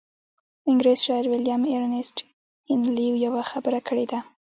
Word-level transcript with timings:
انګرېز 0.71 0.99
شاعر 1.05 1.25
ويليام 1.29 1.61
ايرنيسټ 1.71 2.17
هينلي 2.69 3.07
يوه 3.25 3.41
خبره 3.51 3.79
کړې 3.87 4.05
ده. 4.11 4.19